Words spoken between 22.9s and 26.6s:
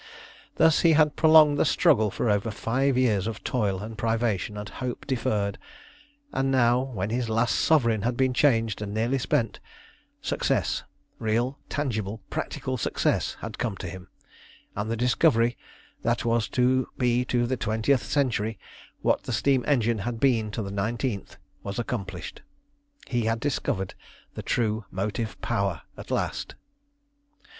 He had discovered the true motive power at last.